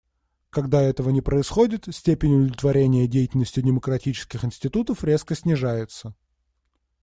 [0.49, 6.15] Когда этого не происходит, степень удовлетворения деятельностью демократических институтов резко снижается.